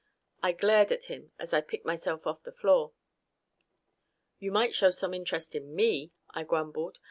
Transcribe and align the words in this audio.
I 0.41 0.51
glared 0.53 0.91
at 0.91 1.05
him 1.13 1.31
as 1.37 1.53
I 1.53 1.61
picked 1.61 1.85
myself 1.85 2.25
off 2.25 2.41
the 2.41 2.51
floor. 2.51 2.93
"You 4.39 4.51
might 4.51 4.73
show 4.73 4.89
some 4.89 5.13
interest 5.13 5.53
in 5.53 5.75
me," 5.75 6.11
I 6.31 6.41
grumbled. 6.43 6.97